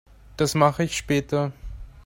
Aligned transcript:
Das 0.35 0.55
mache 0.55 0.81
ich 0.85 0.97
später. 0.97 1.51